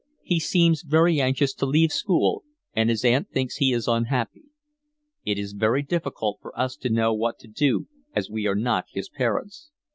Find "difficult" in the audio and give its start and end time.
5.83-6.39